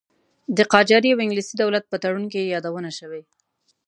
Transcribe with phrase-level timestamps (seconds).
[0.57, 3.21] د قاجاري او انګلیسي دولت په تړون کې یادونه شوې.